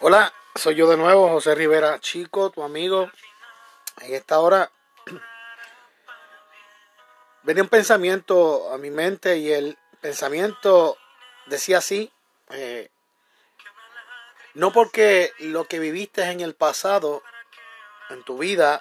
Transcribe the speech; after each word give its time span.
Hola, 0.00 0.32
soy 0.54 0.76
yo 0.76 0.88
de 0.88 0.96
nuevo, 0.96 1.28
José 1.28 1.56
Rivera 1.56 1.98
Chico, 1.98 2.50
tu 2.50 2.62
amigo. 2.62 3.10
En 4.00 4.14
esta 4.14 4.38
hora 4.38 4.70
venía 7.42 7.64
un 7.64 7.68
pensamiento 7.68 8.72
a 8.72 8.78
mi 8.78 8.92
mente 8.92 9.38
y 9.38 9.52
el 9.52 9.76
pensamiento 10.00 10.96
decía 11.46 11.78
así, 11.78 12.12
eh, 12.50 12.90
no 14.54 14.72
porque 14.72 15.32
lo 15.40 15.64
que 15.64 15.80
viviste 15.80 16.22
en 16.30 16.42
el 16.42 16.54
pasado, 16.54 17.24
en 18.10 18.22
tu 18.22 18.38
vida, 18.38 18.80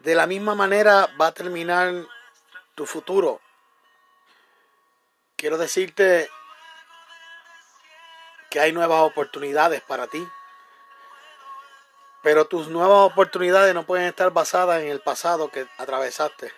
de 0.00 0.16
la 0.16 0.26
misma 0.26 0.56
manera 0.56 1.08
va 1.20 1.28
a 1.28 1.34
terminar 1.34 2.04
tu 2.74 2.84
futuro. 2.84 3.40
Quiero 5.36 5.56
decirte 5.56 6.28
que 8.54 8.60
hay 8.60 8.70
nuevas 8.70 9.00
oportunidades 9.00 9.82
para 9.82 10.06
ti. 10.06 10.24
Pero 12.22 12.44
tus 12.44 12.68
nuevas 12.68 13.10
oportunidades 13.10 13.74
no 13.74 13.84
pueden 13.84 14.06
estar 14.06 14.30
basadas 14.30 14.80
en 14.80 14.90
el 14.90 15.00
pasado 15.00 15.48
que 15.48 15.66
atravesaste. 15.76 16.52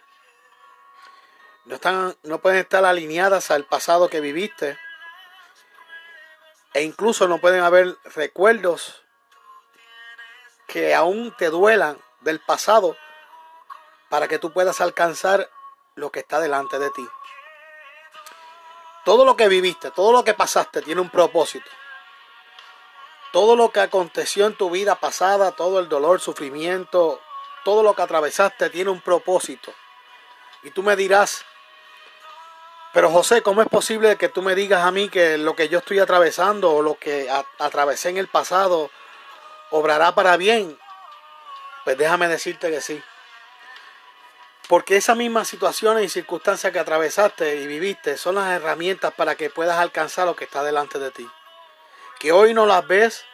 No, 1.65 1.77
están, 1.77 2.15
no 2.23 2.39
pueden 2.39 2.59
estar 2.59 2.85
alineadas 2.85 3.51
al 3.51 3.65
pasado 3.65 4.11
que 4.11 4.21
viviste. 4.21 4.79
E 6.75 6.83
incluso 6.83 7.29
no 7.29 7.39
pueden 7.39 7.63
haber 7.63 7.97
recuerdos 8.15 9.03
que 10.69 10.95
aún 10.95 11.35
te 11.39 11.49
duelan 11.49 11.99
del 12.21 12.41
pasado 12.41 12.95
para 14.11 14.29
que 14.29 14.39
tú 14.39 14.53
puedas 14.53 14.83
alcanzar 14.83 15.49
lo 15.95 16.13
que 16.13 16.21
está 16.21 16.41
delante 16.41 16.79
de 16.79 16.91
ti. 16.91 17.09
Todo 19.07 19.25
lo 19.25 19.35
que 19.35 19.49
viviste, 19.49 19.91
todo 19.93 20.13
lo 20.13 20.25
que 20.25 20.35
pasaste 20.35 20.83
tiene 20.83 21.01
un 21.01 21.09
propósito. 21.09 21.71
Todo 23.33 23.57
lo 23.57 23.71
que 23.71 23.81
aconteció 23.81 24.47
en 24.47 24.55
tu 24.55 24.71
vida 24.71 24.95
pasada, 24.97 25.53
todo 25.53 25.79
el 25.79 25.89
dolor, 25.89 26.21
sufrimiento, 26.21 27.21
todo 27.65 27.83
lo 27.83 27.95
que 27.95 28.03
atravesaste 28.03 28.71
tiene 28.71 28.91
un 28.91 29.01
propósito. 29.01 29.73
Y 30.63 30.71
tú 30.71 30.83
me 30.83 30.95
dirás, 30.97 31.45
pero 32.93 33.11
José, 33.11 33.43
¿cómo 33.43 33.61
es 33.61 33.69
posible 33.69 34.17
que 34.17 34.29
tú 34.29 34.41
me 34.41 34.55
digas 34.55 34.85
a 34.85 34.91
mí 34.91 35.09
que 35.09 35.37
lo 35.37 35.55
que 35.57 35.69
yo 35.69 35.81
estoy 35.81 35.99
atravesando 35.99 36.73
o 36.73 36.81
lo 36.81 36.95
que 36.99 37.29
atravesé 37.59 38.09
en 38.09 38.17
el 38.17 38.29
pasado 38.29 38.91
obrará 39.71 40.15
para 40.15 40.37
bien? 40.37 40.79
Pues 41.85 41.99
déjame 41.99 42.29
decirte 42.29 42.71
que 42.71 42.81
sí. 42.81 43.03
Porque 44.69 44.97
esas 44.97 45.17
mismas 45.17 45.47
situaciones 45.47 46.05
y 46.05 46.09
circunstancias 46.09 46.73
que 46.73 46.79
atravesaste 46.79 47.57
y 47.57 47.67
viviste 47.67 48.17
son 48.17 48.37
las 48.37 48.51
herramientas 48.51 49.13
para 49.13 49.35
que 49.35 49.51
puedas 49.51 49.79
alcanzar 49.79 50.27
lo 50.27 50.35
que 50.35 50.45
está 50.45 50.65
delante 50.65 50.99
de 50.99 51.11
ti 51.11 51.29
que 52.19 52.33
hoy 52.33 52.55
no 52.55 52.67
las 52.67 52.87
ves, 52.87 53.25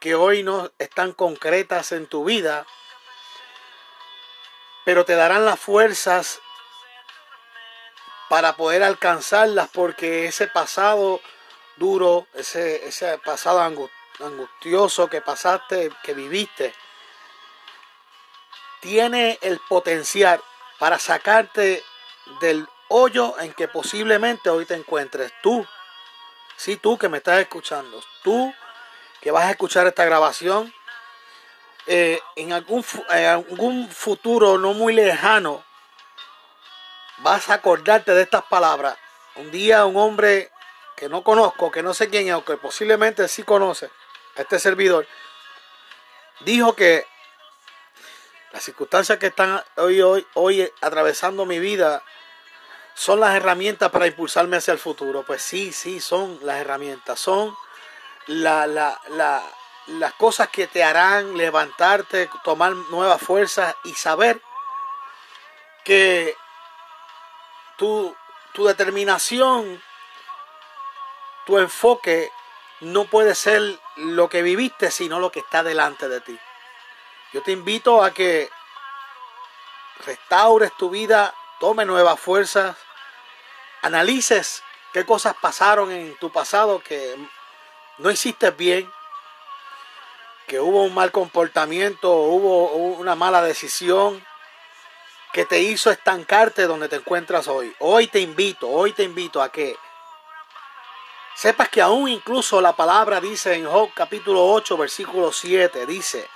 que 0.00 0.14
hoy 0.14 0.42
no 0.42 0.70
están 0.78 1.12
concretas 1.12 1.92
en 1.92 2.06
tu 2.06 2.24
vida, 2.24 2.66
pero 4.84 5.04
te 5.04 5.14
darán 5.14 5.44
las 5.44 5.58
fuerzas 5.58 6.40
para 8.28 8.56
poder 8.56 8.82
alcanzarlas 8.82 9.68
porque 9.72 10.26
ese 10.26 10.46
pasado 10.46 11.20
duro, 11.76 12.26
ese, 12.34 12.86
ese 12.86 13.18
pasado 13.18 13.60
angustioso 13.60 15.08
que 15.08 15.20
pasaste, 15.20 15.90
que 16.02 16.14
viviste, 16.14 16.74
tiene 18.80 19.38
el 19.40 19.60
potencial 19.68 20.42
para 20.78 20.98
sacarte 20.98 21.82
del 22.40 22.66
hoyo 22.88 23.38
en 23.40 23.52
que 23.54 23.68
posiblemente 23.68 24.50
hoy 24.50 24.66
te 24.66 24.74
encuentres 24.74 25.32
tú 25.42 25.66
Sí, 26.56 26.76
tú 26.76 26.96
que 26.98 27.08
me 27.08 27.18
estás 27.18 27.40
escuchando, 27.40 28.02
tú 28.22 28.54
que 29.20 29.30
vas 29.30 29.44
a 29.44 29.50
escuchar 29.50 29.86
esta 29.86 30.04
grabación, 30.04 30.72
eh, 31.86 32.20
en, 32.36 32.52
algún, 32.52 32.84
en 33.10 33.26
algún 33.26 33.90
futuro 33.90 34.58
no 34.58 34.72
muy 34.72 34.94
lejano, 34.94 35.64
vas 37.18 37.50
a 37.50 37.54
acordarte 37.54 38.12
de 38.12 38.22
estas 38.22 38.44
palabras. 38.44 38.96
Un 39.36 39.50
día 39.50 39.84
un 39.84 39.96
hombre 39.96 40.50
que 40.96 41.08
no 41.08 41.24
conozco, 41.24 41.70
que 41.70 41.82
no 41.82 41.92
sé 41.92 42.08
quién 42.08 42.28
es, 42.28 42.34
o 42.34 42.44
que 42.44 42.56
posiblemente 42.56 43.26
sí 43.28 43.42
conoce 43.42 43.90
a 44.36 44.42
este 44.42 44.58
servidor, 44.58 45.06
dijo 46.40 46.74
que 46.74 47.06
las 48.52 48.62
circunstancias 48.62 49.18
que 49.18 49.26
están 49.26 49.62
hoy, 49.76 50.00
hoy, 50.00 50.26
hoy 50.34 50.72
atravesando 50.80 51.44
mi 51.44 51.58
vida 51.58 52.02
son 52.94 53.20
las 53.20 53.34
herramientas 53.34 53.90
para 53.90 54.06
impulsarme 54.06 54.56
hacia 54.56 54.72
el 54.72 54.78
futuro. 54.78 55.24
Pues 55.24 55.42
sí, 55.42 55.72
sí, 55.72 56.00
son 56.00 56.38
las 56.42 56.60
herramientas, 56.60 57.18
son 57.18 57.54
la, 58.26 58.66
las 59.86 60.12
cosas 60.14 60.48
que 60.48 60.66
te 60.66 60.82
harán 60.82 61.36
levantarte, 61.36 62.30
tomar 62.44 62.72
nuevas 62.90 63.20
fuerzas 63.20 63.74
y 63.84 63.94
saber 63.94 64.40
que 65.84 66.36
tu, 67.76 68.14
tu 68.52 68.64
determinación, 68.64 69.82
tu 71.44 71.58
enfoque 71.58 72.30
no 72.80 73.04
puede 73.04 73.34
ser 73.34 73.78
lo 73.96 74.28
que 74.28 74.42
viviste, 74.42 74.90
sino 74.90 75.18
lo 75.18 75.30
que 75.30 75.40
está 75.40 75.62
delante 75.62 76.08
de 76.08 76.20
ti. 76.20 76.38
Yo 77.32 77.42
te 77.42 77.52
invito 77.52 78.02
a 78.02 78.12
que 78.12 78.48
restaures 80.06 80.72
tu 80.76 80.90
vida 80.90 81.34
tome 81.58 81.84
nuevas 81.84 82.18
fuerzas, 82.18 82.76
analices 83.84 84.62
qué 84.94 85.04
cosas 85.04 85.34
pasaron 85.40 85.92
en 85.92 86.16
tu 86.16 86.32
pasado 86.32 86.80
que 86.80 87.16
no 87.98 88.10
hiciste 88.10 88.50
bien, 88.50 88.90
que 90.46 90.58
hubo 90.58 90.82
un 90.82 90.94
mal 90.94 91.12
comportamiento, 91.12 92.10
hubo 92.10 92.68
una 92.72 93.14
mala 93.14 93.42
decisión 93.42 94.24
que 95.34 95.44
te 95.44 95.60
hizo 95.60 95.90
estancarte 95.90 96.66
donde 96.66 96.88
te 96.88 96.96
encuentras 96.96 97.46
hoy. 97.46 97.74
Hoy 97.78 98.06
te 98.06 98.20
invito, 98.20 98.68
hoy 98.68 98.92
te 98.92 99.02
invito 99.02 99.42
a 99.42 99.52
que 99.52 99.76
sepas 101.34 101.68
que 101.68 101.82
aún 101.82 102.08
incluso 102.08 102.62
la 102.62 102.74
palabra 102.74 103.20
dice 103.20 103.54
en 103.54 103.66
Job 103.66 103.90
capítulo 103.94 104.46
8 104.46 104.78
versículo 104.78 105.30
7, 105.30 105.84
dice, 105.84 106.26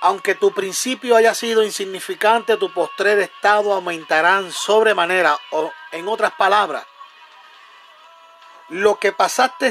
aunque 0.00 0.34
tu 0.34 0.52
principio 0.52 1.16
haya 1.16 1.34
sido 1.34 1.62
insignificante, 1.64 2.56
tu 2.56 2.72
postrer 2.72 3.18
estado 3.18 3.72
aumentarán 3.72 4.52
sobremanera. 4.52 5.38
O, 5.50 5.72
en 5.92 6.08
otras 6.08 6.32
palabras, 6.32 6.86
lo 8.68 8.98
que 8.98 9.12
pasaste 9.12 9.70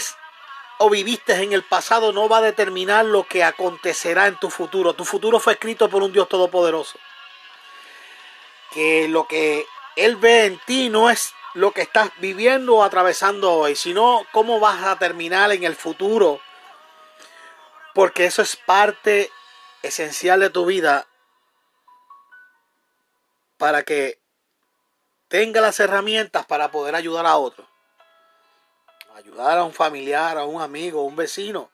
o 0.78 0.90
viviste 0.90 1.34
en 1.34 1.54
el 1.54 1.64
pasado 1.64 2.12
no 2.12 2.28
va 2.28 2.38
a 2.38 2.42
determinar 2.42 3.06
lo 3.06 3.24
que 3.24 3.44
acontecerá 3.44 4.28
en 4.28 4.38
tu 4.38 4.50
futuro. 4.50 4.94
Tu 4.94 5.06
futuro 5.06 5.40
fue 5.40 5.54
escrito 5.54 5.90
por 5.90 6.04
un 6.04 6.12
Dios 6.12 6.28
todopoderoso. 6.28 6.98
Que 8.72 9.08
lo 9.08 9.28
que 9.28 9.66
Él 9.96 10.18
ve 10.18 10.46
en 10.46 10.60
ti 10.66 10.90
no 10.90 11.10
es 11.10 11.34
lo 11.54 11.72
que 11.72 11.82
estás 11.82 12.10
viviendo 12.18 12.76
o 12.76 12.84
atravesando 12.84 13.54
hoy, 13.54 13.76
sino 13.76 14.26
cómo 14.34 14.60
vas 14.60 14.84
a 14.84 14.98
terminar 14.98 15.52
en 15.52 15.64
el 15.64 15.76
futuro. 15.76 16.42
Porque 17.94 18.26
eso 18.26 18.42
es 18.42 18.58
parte 18.58 19.32
esencial 19.86 20.40
de 20.40 20.50
tu 20.50 20.66
vida 20.66 21.08
para 23.58 23.84
que 23.84 24.20
tenga 25.28 25.62
las 25.62 25.80
herramientas 25.80 26.46
para 26.46 26.72
poder 26.72 26.96
ayudar 26.96 27.26
a 27.26 27.38
otro. 27.38 27.68
Ayudar 29.16 29.58
a 29.58 29.64
un 29.64 29.74
familiar, 29.74 30.38
a 30.38 30.46
un 30.46 30.62
amigo, 30.62 31.02
a 31.02 31.06
un 31.06 31.16
vecino. 31.16 31.72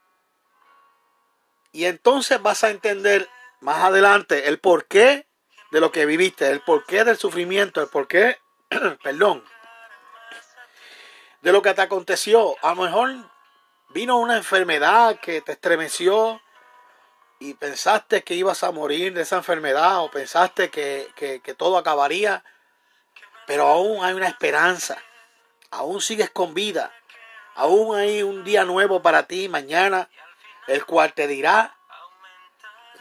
Y 1.72 1.85
entonces 1.85 2.41
vas 2.41 2.63
a 2.63 2.69
entender 2.69 3.29
más 3.61 3.83
adelante 3.83 4.47
el 4.47 4.59
porqué 4.59 5.28
de 5.72 5.79
lo 5.79 5.91
que 5.91 6.05
viviste, 6.05 6.49
el 6.49 6.61
porqué 6.61 7.03
del 7.03 7.17
sufrimiento, 7.17 7.81
el 7.81 7.88
porqué, 7.88 8.38
perdón, 9.03 9.43
de 11.41 11.51
lo 11.51 11.61
que 11.61 11.73
te 11.73 11.81
aconteció. 11.81 12.55
A 12.61 12.75
lo 12.75 12.84
mejor 12.84 13.16
vino 13.90 14.17
una 14.19 14.37
enfermedad 14.37 15.19
que 15.19 15.41
te 15.41 15.53
estremeció, 15.53 16.41
y 17.41 17.55
pensaste 17.55 18.23
que 18.23 18.35
ibas 18.35 18.64
a 18.64 18.72
morir 18.72 19.16
de 19.16 19.23
esa 19.23 19.38
enfermedad 19.38 20.03
o 20.03 20.11
pensaste 20.11 20.70
que, 20.70 21.55
todo 21.58 21.76
acabaría, 21.76 22.43
pero 23.47 23.67
aún 23.67 24.05
hay 24.05 24.14
una 24.14 24.28
esperanza, 24.28 25.02
aún 25.72 26.02
sigues 26.02 26.29
con 26.29 26.53
vida, 26.53 26.93
aún 27.55 27.97
hay 27.97 28.22
un 28.22 28.43
día 28.43 28.64
nuevo 28.64 29.02
para 29.02 29.23
ti 29.26 29.49
mañana, 29.49 30.08
el 30.67 30.85
cual 30.85 31.14
te 31.14 31.26
dirá, 31.26 31.76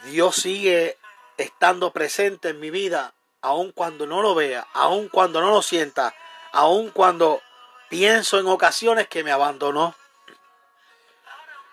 Dios 0.05 0.37
sigue 0.37 0.97
estando 1.37 1.93
presente 1.93 2.49
en 2.49 2.59
mi 2.59 2.71
vida, 2.71 3.13
aun 3.41 3.71
cuando 3.71 4.07
no 4.07 4.23
lo 4.23 4.33
vea, 4.33 4.65
aun 4.73 5.07
cuando 5.07 5.39
no 5.39 5.51
lo 5.51 5.61
sienta, 5.61 6.15
aun 6.51 6.89
cuando 6.89 7.43
pienso 7.89 8.39
en 8.39 8.47
ocasiones 8.47 9.07
que 9.07 9.23
me 9.23 9.31
abandonó. 9.31 9.93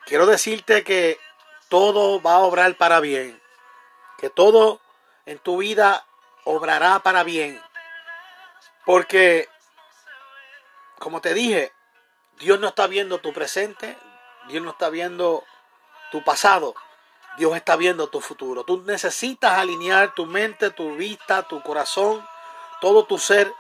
Quiero 0.05 0.27
decirte 0.27 0.85
que 0.85 1.19
todo 1.69 2.21
va 2.21 2.35
a 2.35 2.39
obrar 2.39 2.77
para 2.77 3.01
bien. 3.01 3.41
Que 4.19 4.31
todo 4.31 4.81
en 5.27 5.39
tu 5.39 5.59
vida 5.59 6.07
obrará 6.45 6.99
para 7.01 7.23
bien. 7.23 7.63
Porque, 8.85 9.49
como 10.99 11.21
te 11.21 11.35
dije, 11.35 11.73
Dios 12.39 12.59
no 12.59 12.69
está 12.69 12.87
viendo 12.87 13.19
tu 13.19 13.33
presente, 13.33 13.99
Dios 14.49 14.63
no 14.63 14.71
está 14.71 14.89
viendo 14.89 15.45
tu 16.11 16.25
pasado, 16.25 16.75
Dios 17.37 17.55
está 17.55 17.77
viendo 17.77 18.09
tu 18.09 18.21
futuro. 18.21 18.65
Tú 18.65 18.83
necesitas 18.87 19.59
alinear 19.59 20.15
tu 20.15 20.25
mente, 20.25 20.71
tu 20.71 20.97
vista, 20.97 21.43
tu 21.43 21.63
corazón, 21.63 22.27
todo 22.81 23.05
tu 23.05 23.19
ser 23.19 23.53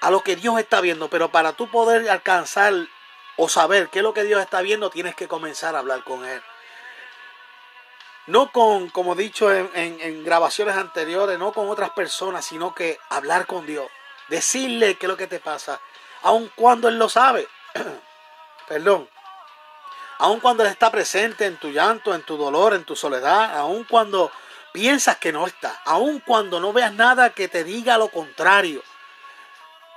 a 0.00 0.10
lo 0.10 0.22
que 0.22 0.36
Dios 0.36 0.58
está 0.58 0.80
viendo. 0.80 1.08
Pero 1.08 1.30
para 1.30 1.52
tú 1.52 1.70
poder 1.70 2.10
alcanzar 2.10 2.74
o 3.36 3.48
saber 3.48 3.88
qué 3.88 4.00
es 4.00 4.02
lo 4.02 4.14
que 4.14 4.24
Dios 4.24 4.40
está 4.40 4.62
viendo, 4.62 4.90
tienes 4.90 5.14
que 5.14 5.28
comenzar 5.28 5.76
a 5.76 5.78
hablar 5.78 6.02
con 6.02 6.24
Él. 6.24 6.42
No 8.28 8.52
con, 8.52 8.90
como 8.90 9.14
dicho 9.14 9.52
en, 9.52 9.70
en 9.74 10.24
grabaciones 10.24 10.76
anteriores, 10.76 11.38
no 11.38 11.52
con 11.52 11.68
otras 11.68 11.90
personas, 11.90 12.44
sino 12.44 12.74
que 12.74 12.98
hablar 13.08 13.46
con 13.46 13.66
Dios. 13.66 13.88
Decirle 14.28 14.96
qué 14.96 15.06
es 15.06 15.10
lo 15.10 15.16
que 15.16 15.26
te 15.26 15.40
pasa, 15.40 15.80
aun 16.22 16.50
cuando 16.54 16.88
Él 16.88 16.98
lo 16.98 17.08
sabe. 17.08 17.48
Perdón. 18.68 19.08
Aun 20.18 20.40
cuando 20.40 20.62
Él 20.64 20.70
está 20.70 20.90
presente 20.90 21.46
en 21.46 21.56
tu 21.56 21.70
llanto, 21.70 22.14
en 22.14 22.22
tu 22.22 22.36
dolor, 22.36 22.74
en 22.74 22.84
tu 22.84 22.96
soledad, 22.96 23.56
aun 23.56 23.84
cuando 23.84 24.30
piensas 24.72 25.16
que 25.16 25.32
no 25.32 25.46
está, 25.46 25.80
aun 25.84 26.20
cuando 26.20 26.60
no 26.60 26.72
veas 26.72 26.92
nada 26.92 27.30
que 27.30 27.48
te 27.48 27.64
diga 27.64 27.98
lo 27.98 28.08
contrario, 28.08 28.82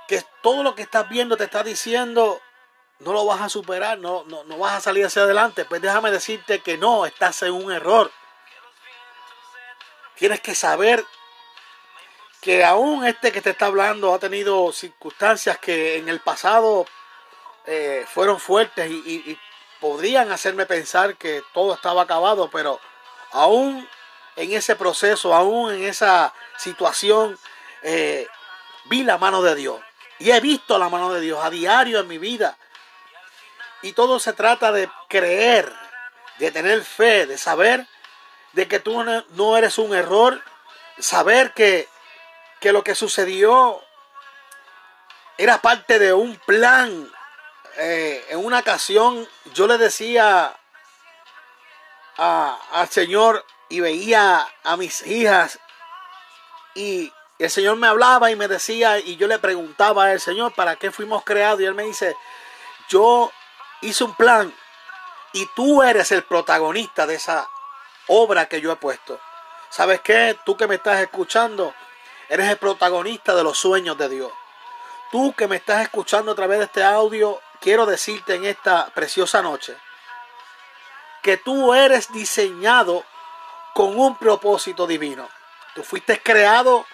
que 0.08 0.24
todo 0.42 0.62
lo 0.62 0.74
que 0.74 0.82
estás 0.82 1.08
viendo 1.08 1.36
te 1.36 1.44
está 1.44 1.62
diciendo 1.62 2.40
no 3.00 3.12
lo 3.12 3.26
vas 3.26 3.40
a 3.42 3.48
superar, 3.48 3.98
no, 3.98 4.24
no, 4.24 4.44
no 4.44 4.58
vas 4.58 4.74
a 4.74 4.80
salir 4.80 5.04
hacia 5.04 5.22
adelante, 5.22 5.64
pues 5.64 5.82
déjame 5.82 6.10
decirte 6.10 6.60
que 6.60 6.78
no, 6.78 7.04
estás 7.04 7.42
en 7.42 7.52
un 7.52 7.72
error. 7.72 8.10
Tienes 10.22 10.40
que 10.40 10.54
saber 10.54 11.04
que 12.40 12.64
aún 12.64 13.04
este 13.04 13.32
que 13.32 13.42
te 13.42 13.50
está 13.50 13.66
hablando 13.66 14.14
ha 14.14 14.20
tenido 14.20 14.70
circunstancias 14.70 15.58
que 15.58 15.96
en 15.96 16.08
el 16.08 16.20
pasado 16.20 16.86
eh, 17.66 18.06
fueron 18.06 18.38
fuertes 18.38 18.88
y, 18.88 19.36
podrían 19.80 20.30
hacerme 20.30 20.64
pensar 20.64 21.16
que 21.16 21.42
todo 21.52 21.74
estaba 21.74 22.02
acabado, 22.02 22.48
pero 22.50 22.78
aún 23.32 23.88
en 24.36 24.52
ese 24.52 24.76
proceso, 24.76 25.34
aún 25.34 25.74
en 25.74 25.82
esa 25.82 26.32
situación, 26.56 27.36
eh, 27.82 28.28
vi 28.84 29.02
la 29.02 29.18
mano 29.18 29.42
de 29.42 29.56
Dios. 29.56 29.80
Y 30.20 30.30
he 30.30 30.38
visto 30.38 30.78
la 30.78 30.88
mano 30.88 31.12
de 31.12 31.20
Dios 31.20 31.44
a 31.44 31.50
diario 31.50 31.98
en 31.98 32.06
mi 32.06 32.18
vida. 32.18 32.56
Y 33.82 33.90
todo 33.90 34.20
se 34.20 34.34
trata 34.34 34.70
de 34.70 34.88
creer, 35.08 35.72
de 36.38 36.52
tener 36.52 36.84
fe, 36.84 37.26
de 37.26 37.36
saber 37.36 37.88
de 38.52 38.68
que 38.68 38.80
tú 38.80 39.02
no 39.02 39.56
eres 39.56 39.78
un 39.78 39.94
error, 39.94 40.42
saber 40.98 41.52
que, 41.52 41.88
que 42.60 42.72
lo 42.72 42.84
que 42.84 42.94
sucedió 42.94 43.82
era 45.38 45.58
parte 45.58 45.98
de 45.98 46.12
un 46.12 46.36
plan. 46.36 47.10
Eh, 47.78 48.24
en 48.28 48.44
una 48.44 48.58
ocasión 48.58 49.26
yo 49.54 49.66
le 49.66 49.78
decía 49.78 50.54
al 52.16 52.88
Señor 52.90 53.44
y 53.70 53.80
veía 53.80 54.46
a 54.62 54.76
mis 54.76 55.06
hijas 55.06 55.58
y 56.74 57.10
el 57.38 57.50
Señor 57.50 57.76
me 57.76 57.86
hablaba 57.86 58.30
y 58.30 58.36
me 58.36 58.46
decía 58.46 58.98
y 58.98 59.16
yo 59.16 59.26
le 59.26 59.38
preguntaba 59.38 60.04
al 60.04 60.20
Señor 60.20 60.54
para 60.54 60.76
qué 60.76 60.90
fuimos 60.90 61.24
creados 61.24 61.60
y 61.60 61.64
Él 61.64 61.74
me 61.74 61.84
dice, 61.84 62.14
yo 62.88 63.32
hice 63.80 64.04
un 64.04 64.14
plan 64.14 64.54
y 65.32 65.46
tú 65.56 65.82
eres 65.82 66.12
el 66.12 66.22
protagonista 66.24 67.06
de 67.06 67.14
esa 67.14 67.48
obra 68.08 68.46
que 68.46 68.60
yo 68.60 68.72
he 68.72 68.76
puesto. 68.76 69.20
¿Sabes 69.70 70.00
qué? 70.00 70.38
Tú 70.44 70.56
que 70.56 70.66
me 70.66 70.74
estás 70.76 71.00
escuchando, 71.00 71.74
eres 72.28 72.48
el 72.48 72.58
protagonista 72.58 73.34
de 73.34 73.42
los 73.42 73.58
sueños 73.58 73.96
de 73.98 74.08
Dios. 74.08 74.32
Tú 75.10 75.34
que 75.34 75.48
me 75.48 75.56
estás 75.56 75.82
escuchando 75.82 76.32
a 76.32 76.34
través 76.34 76.58
de 76.58 76.64
este 76.64 76.84
audio, 76.84 77.40
quiero 77.60 77.86
decirte 77.86 78.34
en 78.34 78.44
esta 78.44 78.86
preciosa 78.94 79.42
noche 79.42 79.76
que 81.22 81.36
tú 81.36 81.72
eres 81.72 82.12
diseñado 82.12 83.04
con 83.74 83.98
un 83.98 84.16
propósito 84.16 84.86
divino. 84.86 85.28
Tú 85.74 85.82
fuiste 85.82 86.20
creado 86.20 86.84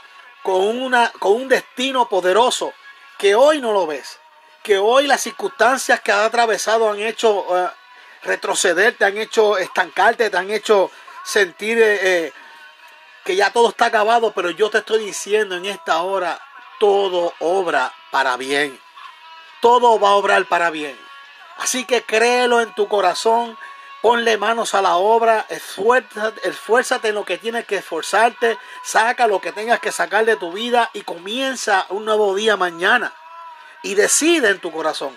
con, 0.43 0.81
una, 0.83 1.11
con 1.19 1.33
un 1.33 1.49
destino 1.49 2.09
poderoso 2.09 2.73
que 3.17 3.35
hoy 3.35 3.61
no 3.61 3.73
lo 3.73 3.87
ves. 3.87 4.21
Que 4.63 4.79
hoy 4.79 5.07
las 5.07 5.23
circunstancias 5.23 6.01
que 6.01 6.13
has 6.13 6.27
atravesado 6.27 6.91
han 6.91 7.01
hecho 7.01 7.45
eh, 7.57 7.71
retroceder, 8.23 8.95
te 8.95 9.05
han 9.05 9.17
hecho 9.17 9.59
estancarte, 9.59 10.31
te 10.31 10.37
han 10.37 10.51
hecho 10.51 10.91
sentir 11.25 11.79
eh, 11.79 11.99
eh, 12.03 12.33
que 13.25 13.37
ya 13.37 13.53
todo 13.53 13.71
está 13.71 13.87
acabado. 13.87 14.33
Pero 14.33 14.51
yo 14.51 14.71
te 14.71 14.79
estoy 14.79 15.05
diciendo 15.05 15.57
en 15.57 15.67
esta 15.67 16.03
hora, 16.03 16.41
todo 16.79 17.35
obra 17.41 17.93
para 18.11 18.37
bien 18.37 18.79
todo 19.61 19.99
va 19.99 20.11
a 20.11 20.15
obrar 20.15 20.47
para 20.47 20.71
bien. 20.71 20.99
Así 21.59 21.85
que 21.85 22.03
créelo 22.03 22.61
en 22.61 22.73
tu 22.75 22.89
corazón, 22.89 23.59
ponle 24.01 24.37
manos 24.37 24.75
a 24.75 24.83
la 24.83 24.97
obra, 24.97 25.47
esfuérzate, 25.49 26.49
esfuérzate 26.49 27.09
en 27.09 27.17
lo 27.17 27.25
que 27.25 27.39
tienes 27.39 27.67
que 27.67 27.77
esforzarte, 27.77 28.59
saca 28.85 29.27
lo 29.27 29.41
que 29.41 29.53
tengas 29.53 29.81
que 29.81 29.91
sacar 29.91 30.25
de 30.25 30.37
tu 30.37 30.53
vida 30.53 30.91
y 30.93 31.03
comienza 31.03 31.87
un 31.89 32.05
nuevo 32.05 32.35
día 32.35 32.57
mañana. 32.57 33.13
Y 33.83 33.95
decide 33.95 34.51
en 34.51 34.61
tu 34.61 34.73
corazón 34.73 35.17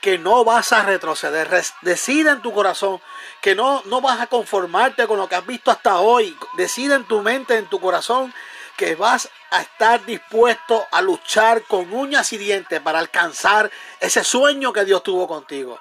que 0.00 0.18
no 0.18 0.44
vas 0.44 0.72
a 0.72 0.82
retroceder. 0.82 1.48
Decide 1.82 2.30
en 2.30 2.42
tu 2.42 2.52
corazón 2.52 3.00
que 3.40 3.54
no, 3.54 3.82
no 3.86 4.00
vas 4.00 4.20
a 4.20 4.26
conformarte 4.26 5.06
con 5.06 5.18
lo 5.18 5.28
que 5.28 5.34
has 5.34 5.46
visto 5.46 5.70
hasta 5.70 5.98
hoy. 5.98 6.36
Decide 6.54 6.94
en 6.94 7.04
tu 7.04 7.22
mente, 7.22 7.56
en 7.56 7.66
tu 7.66 7.80
corazón, 7.80 8.32
que 8.76 8.94
vas 8.94 9.28
a 9.50 9.60
estar 9.60 10.04
dispuesto 10.06 10.86
a 10.90 11.02
luchar 11.02 11.62
con 11.64 11.92
uñas 11.92 12.32
y 12.32 12.38
dientes 12.38 12.80
para 12.80 12.98
alcanzar 12.98 13.70
ese 14.00 14.24
sueño 14.24 14.72
que 14.72 14.84
Dios 14.84 15.02
tuvo 15.02 15.28
contigo. 15.28 15.78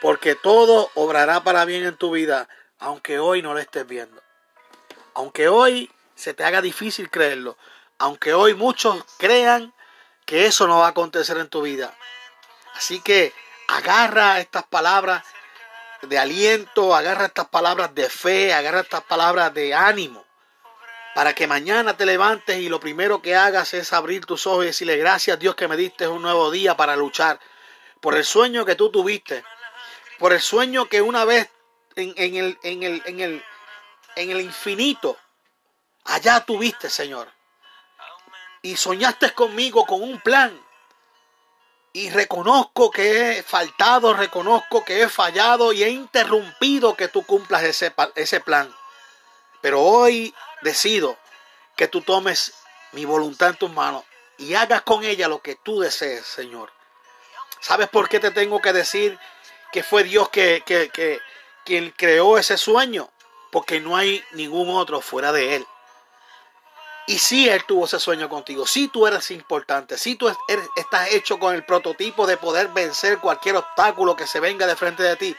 Porque 0.00 0.34
todo 0.34 0.90
obrará 0.94 1.44
para 1.44 1.64
bien 1.64 1.84
en 1.84 1.96
tu 1.96 2.10
vida, 2.10 2.48
aunque 2.78 3.18
hoy 3.18 3.40
no 3.40 3.54
lo 3.54 3.60
estés 3.60 3.86
viendo. 3.86 4.20
Aunque 5.14 5.48
hoy 5.48 5.90
se 6.16 6.34
te 6.34 6.44
haga 6.44 6.60
difícil 6.60 7.08
creerlo. 7.08 7.56
Aunque 7.98 8.34
hoy 8.34 8.54
muchos 8.54 9.04
crean 9.18 9.72
que 10.26 10.46
eso 10.46 10.66
no 10.66 10.78
va 10.78 10.86
a 10.86 10.90
acontecer 10.90 11.38
en 11.38 11.48
tu 11.48 11.62
vida. 11.62 11.94
Así 12.74 13.00
que 13.00 13.32
agarra 13.68 14.40
estas 14.40 14.64
palabras 14.64 15.24
de 16.02 16.18
aliento, 16.18 16.94
agarra 16.94 17.26
estas 17.26 17.48
palabras 17.48 17.94
de 17.94 18.08
fe, 18.08 18.52
agarra 18.52 18.80
estas 18.80 19.02
palabras 19.02 19.52
de 19.54 19.74
ánimo 19.74 20.24
para 21.14 21.32
que 21.32 21.46
mañana 21.46 21.96
te 21.96 22.04
levantes 22.04 22.58
y 22.58 22.68
lo 22.68 22.80
primero 22.80 23.22
que 23.22 23.36
hagas 23.36 23.72
es 23.72 23.92
abrir 23.92 24.26
tus 24.26 24.46
ojos 24.46 24.64
y 24.64 24.66
decirle 24.66 24.96
gracias 24.96 25.36
a 25.36 25.38
Dios 25.38 25.54
que 25.54 25.68
me 25.68 25.76
diste 25.76 26.08
un 26.08 26.22
nuevo 26.22 26.50
día 26.50 26.76
para 26.76 26.96
luchar 26.96 27.38
por 28.00 28.16
el 28.16 28.24
sueño 28.24 28.64
que 28.64 28.74
tú 28.74 28.90
tuviste, 28.90 29.44
por 30.18 30.32
el 30.32 30.40
sueño 30.40 30.86
que 30.86 31.00
una 31.00 31.24
vez 31.24 31.48
en, 31.94 32.36
el, 32.36 32.58
en, 32.64 32.82
el, 32.82 33.02
en, 33.06 33.20
el, 33.20 33.44
en 34.16 34.30
el 34.30 34.40
infinito 34.40 35.16
allá 36.04 36.40
tuviste, 36.40 36.90
Señor. 36.90 37.32
Y 38.62 38.76
soñaste 38.76 39.32
conmigo 39.32 39.86
con 39.86 40.02
un 40.02 40.20
plan. 40.20 40.60
Y 41.96 42.10
reconozco 42.10 42.90
que 42.90 43.38
he 43.38 43.42
faltado, 43.44 44.14
reconozco 44.14 44.84
que 44.84 45.02
he 45.02 45.08
fallado 45.08 45.72
y 45.72 45.84
he 45.84 45.90
interrumpido 45.90 46.96
que 46.96 47.06
tú 47.06 47.24
cumplas 47.24 47.62
ese, 47.62 47.94
ese 48.16 48.40
plan. 48.40 48.74
Pero 49.60 49.80
hoy 49.80 50.34
decido 50.62 51.16
que 51.76 51.86
tú 51.86 52.00
tomes 52.00 52.52
mi 52.90 53.04
voluntad 53.04 53.50
en 53.50 53.56
tus 53.56 53.70
manos 53.70 54.02
y 54.38 54.54
hagas 54.54 54.82
con 54.82 55.04
ella 55.04 55.28
lo 55.28 55.40
que 55.40 55.54
tú 55.54 55.78
desees, 55.78 56.26
Señor. 56.26 56.72
¿Sabes 57.60 57.88
por 57.88 58.08
qué 58.08 58.18
te 58.18 58.32
tengo 58.32 58.60
que 58.60 58.72
decir 58.72 59.16
que 59.70 59.84
fue 59.84 60.02
Dios 60.02 60.28
que, 60.30 60.64
que, 60.66 61.20
quien 61.64 61.92
creó 61.96 62.38
ese 62.38 62.58
sueño? 62.58 63.08
Porque 63.52 63.80
no 63.80 63.96
hay 63.96 64.24
ningún 64.32 64.68
otro 64.70 65.00
fuera 65.00 65.30
de 65.30 65.54
Él. 65.54 65.66
Y 67.06 67.18
si 67.18 67.48
Él 67.48 67.64
tuvo 67.64 67.84
ese 67.84 68.00
sueño 68.00 68.28
contigo, 68.28 68.66
si 68.66 68.88
tú 68.88 69.06
eres 69.06 69.30
importante, 69.30 69.98
si 69.98 70.16
tú 70.16 70.28
estás 70.76 71.12
hecho 71.12 71.38
con 71.38 71.54
el 71.54 71.64
prototipo 71.64 72.26
de 72.26 72.38
poder 72.38 72.68
vencer 72.68 73.18
cualquier 73.18 73.56
obstáculo 73.56 74.16
que 74.16 74.26
se 74.26 74.40
venga 74.40 74.66
de 74.66 74.76
frente 74.76 75.02
de 75.02 75.16
ti, 75.16 75.36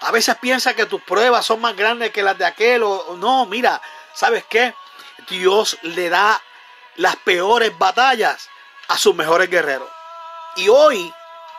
a 0.00 0.10
veces 0.10 0.36
piensa 0.36 0.74
que 0.74 0.86
tus 0.86 1.02
pruebas 1.02 1.46
son 1.46 1.60
más 1.60 1.76
grandes 1.76 2.10
que 2.10 2.22
las 2.22 2.38
de 2.38 2.44
aquel. 2.44 2.82
O, 2.82 3.16
no, 3.16 3.46
mira, 3.46 3.80
¿sabes 4.14 4.44
qué? 4.48 4.74
Dios 5.28 5.78
le 5.82 6.08
da 6.08 6.40
las 6.96 7.16
peores 7.16 7.76
batallas 7.78 8.48
a 8.88 8.98
sus 8.98 9.14
mejores 9.14 9.50
guerreros. 9.50 9.88
Y 10.56 10.68
hoy 10.68 11.12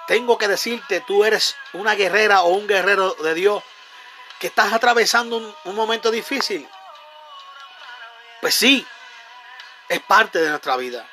tengo 0.07 0.37
que 0.37 0.47
decirte, 0.47 1.01
tú 1.01 1.23
eres 1.23 1.55
una 1.73 1.95
guerrera 1.95 2.41
o 2.41 2.49
un 2.49 2.67
guerrero 2.67 3.13
de 3.13 3.33
Dios 3.33 3.63
que 4.39 4.47
estás 4.47 4.73
atravesando 4.73 5.55
un, 5.65 5.75
momento 5.75 6.11
difícil. 6.11 6.67
Pues 8.41 8.55
sí, 8.55 8.85
es 9.87 9.99
parte 10.01 10.39
de 10.39 10.49
nuestra 10.49 10.77
vida. 10.77 11.07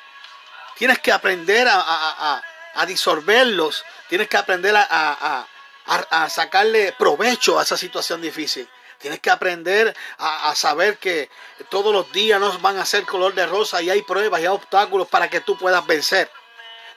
Tienes 0.77 0.99
que 0.99 1.11
aprender 1.11 1.67
a, 1.69 2.41
a 2.77 2.85
disolverlos. 2.85 3.83
Tienes 4.07 4.29
que 4.29 4.37
aprender 4.37 4.75
a, 4.75 5.47
a, 5.85 6.29
sacarle 6.29 6.93
provecho 6.97 7.59
a 7.59 7.63
esa 7.63 7.75
situación 7.75 8.21
difícil. 8.21 8.69
Tienes 8.99 9.19
que 9.19 9.29
aprender 9.29 9.95
a, 10.17 10.55
saber 10.55 10.97
que 10.97 11.29
todos 11.69 11.93
los 11.93 12.11
días 12.11 12.39
no 12.39 12.57
van 12.59 12.77
a 12.77 12.85
ser 12.85 13.05
color 13.05 13.33
de 13.33 13.45
rosa 13.45 13.81
y 13.81 13.89
hay 13.89 14.01
pruebas 14.01 14.41
y 14.41 14.43
hay 14.43 14.49
obstáculos 14.49 15.07
para 15.07 15.29
que 15.29 15.41
tú 15.41 15.57
puedas 15.57 15.85
vencer. 15.85 16.31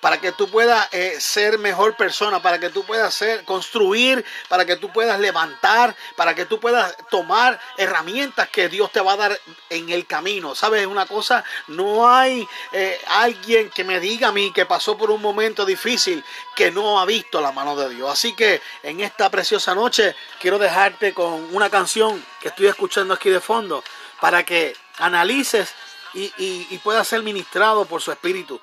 Para 0.01 0.21
que 0.21 0.33
tú 0.33 0.49
puedas 0.49 0.89
eh, 0.93 1.17
ser 1.21 1.59
mejor 1.59 1.97
persona, 1.97 2.41
para 2.41 2.59
que 2.59 2.71
tú 2.71 2.85
puedas 2.85 3.13
ser, 3.15 3.45
construir, 3.45 4.25
para 4.49 4.65
que 4.65 4.77
tú 4.77 4.93
puedas 4.93 5.21
levantar, 5.21 5.95
para 6.17 6.35
que 6.35 6.47
tú 6.47 6.59
puedas 6.59 6.97
tomar 7.11 7.61
herramientas 7.77 8.49
que 8.49 8.69
Dios 8.69 8.91
te 8.91 9.01
va 9.01 9.13
a 9.13 9.17
dar 9.17 9.41
en 9.69 9.91
el 9.91 10.07
camino. 10.07 10.55
¿Sabes 10.55 10.87
una 10.87 11.07
cosa? 11.07 11.45
No 11.69 12.09
hay 12.09 12.47
eh, 12.73 13.01
alguien 13.09 13.71
que 13.71 13.85
me 13.85 14.01
diga 14.01 14.29
a 14.29 14.33
mí 14.33 14.53
que 14.53 14.67
pasó 14.67 14.97
por 14.97 15.11
un 15.11 15.21
momento 15.21 15.65
difícil 15.65 16.25
que 16.57 16.71
no 16.71 17.01
ha 17.01 17.05
visto 17.05 17.41
la 17.41 17.53
mano 17.53 17.77
de 17.77 17.91
Dios. 17.95 18.11
Así 18.11 18.35
que 18.35 18.61
en 18.83 19.01
esta 19.01 19.31
preciosa 19.31 19.75
noche 19.75 20.17
quiero 20.41 20.59
dejarte 20.59 21.13
con 21.13 21.55
una 21.55 21.69
canción 21.69 22.25
que 22.41 22.49
estoy 22.49 22.67
escuchando 22.67 23.15
aquí 23.15 23.29
de 23.29 23.41
fondo 23.41 23.85
para 24.21 24.45
que 24.45 24.75
analices 24.99 25.75
y, 26.13 26.33
y, 26.39 26.79
puedas 26.79 27.07
ser 27.07 27.23
ministrado 27.23 27.85
por 27.85 28.03
su 28.03 28.11
espíritu 28.11 28.61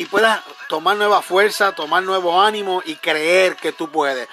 y 0.00 0.06
puedas 0.06 0.40
tomar 0.66 0.96
nueva 0.96 1.20
fuerza, 1.20 1.74
tomar 1.74 2.02
nuevo 2.02 2.40
ánimo 2.40 2.82
y 2.86 2.96
creer 2.96 3.56
que 3.56 3.72
tú 3.72 3.90
puedes. 3.90 4.26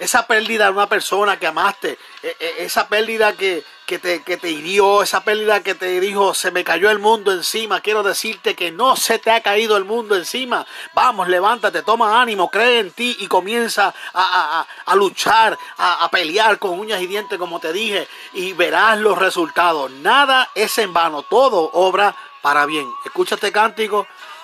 Esa 0.00 0.26
pérdida 0.26 0.64
de 0.64 0.72
una 0.72 0.88
persona 0.88 1.38
que 1.38 1.46
amaste, 1.46 1.96
e, 2.24 2.36
e, 2.40 2.64
esa 2.64 2.88
pérdida 2.88 3.32
que, 3.34 3.62
que 3.86 4.00
te, 4.00 4.24
que 4.24 4.36
te 4.36 4.50
hirió, 4.50 5.04
esa 5.04 5.22
pérdida 5.22 5.62
que 5.62 5.76
te 5.76 6.00
dijo, 6.00 6.34
se 6.34 6.50
me 6.50 6.64
cayó 6.64 6.90
el 6.90 6.98
mundo 6.98 7.30
encima. 7.30 7.80
Quiero 7.82 8.02
decirte 8.02 8.56
que 8.56 8.72
no 8.72 8.96
se 8.96 9.20
te 9.20 9.30
ha 9.30 9.40
caído 9.42 9.76
el 9.76 9.84
mundo 9.84 10.16
encima. 10.16 10.66
Vamos, 10.92 11.28
levántate, 11.28 11.82
toma 11.82 12.20
ánimo, 12.20 12.50
cree 12.50 12.80
en 12.80 12.90
ti 12.90 13.16
y 13.20 13.28
comienza 13.28 13.94
a, 14.12 14.66
a, 14.86 14.96
luchar, 14.96 15.56
a, 15.78 16.04
a, 16.04 16.10
pelear 16.10 16.58
con 16.58 16.80
uñas 16.80 17.00
y 17.00 17.06
dientes, 17.06 17.38
como 17.38 17.60
te 17.60 17.72
dije, 17.72 18.08
y 18.32 18.54
verás 18.54 18.98
los 18.98 19.16
resultados. 19.16 19.88
Nada 19.88 20.50
es 20.56 20.76
en 20.78 20.92
vano, 20.92 21.22
todo 21.22 21.70
obra 21.74 22.16
para 22.42 22.66
bien. 22.66 22.92
Escúchate 23.04 23.52
cántico 23.52 24.08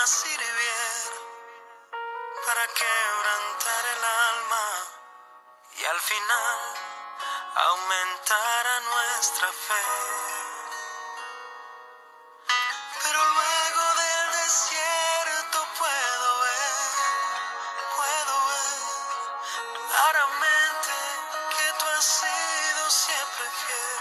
para 0.00 1.12
para 2.46 2.66
quebrantar 2.68 3.84
el 3.84 4.04
alma 4.04 4.66
y 5.76 5.84
al 5.84 6.00
final 6.00 6.58
aumentar 7.54 8.66
a 8.66 8.80
nuestra 8.80 9.48
fe. 9.48 9.84
Pero 13.02 13.20
luego 13.36 13.94
del 14.00 14.32
desierto 14.40 15.68
puedo 15.78 16.40
ver, 16.40 16.92
puedo 17.96 18.34
ver 18.48 18.80
claramente 19.90 20.92
que 21.56 21.72
tú 21.78 21.84
has 21.98 22.04
sido 22.04 22.90
siempre 22.90 23.46
fiel. 23.60 24.00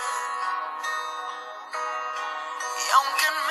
Y 2.87 2.91
aunque 2.91 3.48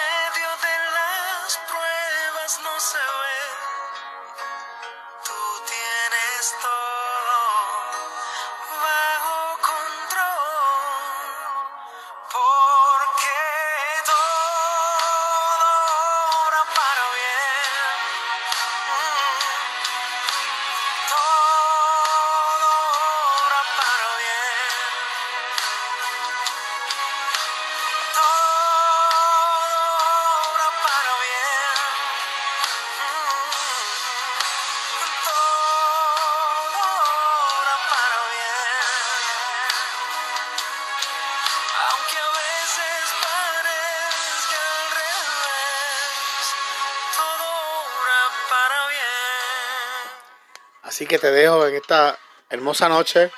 Así 50.88 51.06
que 51.06 51.18
te 51.18 51.30
dejo 51.30 51.66
en 51.66 51.74
esta 51.74 52.18
hermosa 52.48 52.88
noche. 52.88 53.30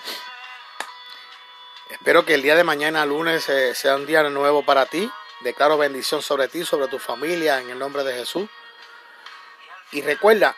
Espero 1.91 2.25
que 2.25 2.35
el 2.35 2.43
día 2.43 2.55
de 2.55 2.63
mañana, 2.63 3.05
lunes, 3.05 3.49
eh, 3.49 3.75
sea 3.75 3.97
un 3.97 4.07
día 4.07 4.23
nuevo 4.23 4.65
para 4.65 4.87
ti. 4.87 5.11
Declaro 5.41 5.77
bendición 5.77 6.23
sobre 6.23 6.47
ti, 6.47 6.65
sobre 6.65 6.87
tu 6.87 7.01
familia, 7.01 7.59
en 7.59 7.71
el 7.71 7.77
nombre 7.77 8.05
de 8.05 8.15
Jesús. 8.15 8.49
Y 9.91 10.01
recuerda, 10.03 10.55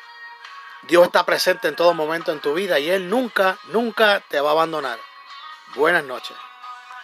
Dios 0.83 1.07
está 1.07 1.25
presente 1.25 1.67
en 1.67 1.77
todo 1.77 1.95
momento 1.95 2.31
en 2.31 2.41
tu 2.41 2.53
vida 2.53 2.79
y 2.79 2.91
Él 2.91 3.09
nunca, 3.09 3.57
nunca 3.69 4.23
te 4.29 4.39
va 4.43 4.51
a 4.51 4.53
abandonar. 4.53 4.99
Buenas 5.75 6.05
noches. 6.05 6.37